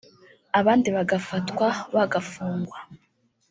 abandi 0.59 0.87
bagafatwa 0.95 1.67
bagafungwa 1.95 2.77